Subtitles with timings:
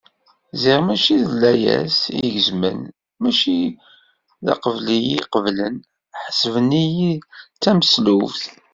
[0.61, 2.79] Ziɣ mačči d layas i gezmen,
[3.21, 3.59] mačči
[4.45, 5.75] d aqbal iyi-qeblen,
[6.23, 7.11] ḥesben-iyi
[7.55, 8.41] d tameslubt.